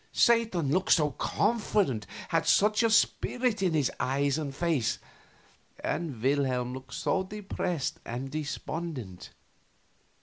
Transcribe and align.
Satan 0.13 0.69
looked 0.71 0.93
so 0.93 1.11
confident, 1.11 2.07
had 2.29 2.47
such 2.47 2.81
a 2.81 2.89
spirit 2.89 3.61
in 3.61 3.75
his 3.75 3.91
eyes 3.99 4.39
and 4.39 4.55
face, 4.55 4.97
and 5.83 6.19
Wilhelm 6.23 6.73
looked 6.73 6.95
so 6.95 7.21
depressed 7.21 7.99
and 8.03 8.31
despondent. 8.31 9.29